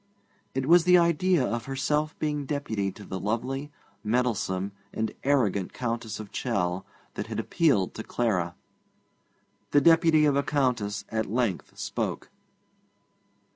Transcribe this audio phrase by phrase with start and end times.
[0.55, 3.71] It was the idea of herself being deputy to the lovely,
[4.03, 8.55] meddlesome, and arrogant Countess of Chell that had appealed to Clara.
[9.69, 12.31] The deputy of a Countess at length spoke.